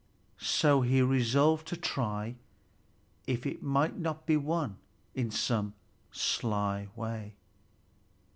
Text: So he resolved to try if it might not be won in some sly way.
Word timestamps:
So 0.39 0.81
he 0.81 1.03
resolved 1.03 1.67
to 1.67 1.77
try 1.77 2.37
if 3.27 3.45
it 3.45 3.61
might 3.61 3.99
not 3.99 4.25
be 4.25 4.35
won 4.35 4.77
in 5.13 5.29
some 5.29 5.75
sly 6.11 6.87
way. 6.95 7.35